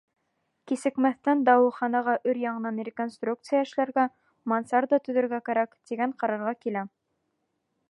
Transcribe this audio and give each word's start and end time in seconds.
Кисекмәҫтән 0.69 1.43
дауаханаға 1.49 2.15
өр-яңынан 2.31 2.79
реконструкция 2.87 3.61
эшләргә, 3.67 4.07
мансарда 4.55 5.01
төҙөргә 5.09 5.43
кәрәк, 5.51 5.79
тигән 5.91 6.19
ҡарарға 6.25 6.57
килә. 6.65 6.87